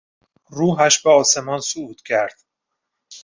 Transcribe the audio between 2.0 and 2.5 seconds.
کرد.